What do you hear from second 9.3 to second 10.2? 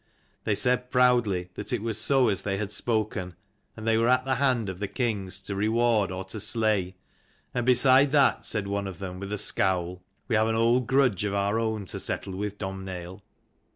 a scowl,"